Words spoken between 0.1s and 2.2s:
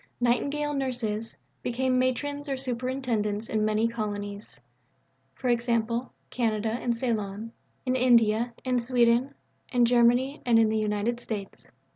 "Nightingale Nurses" became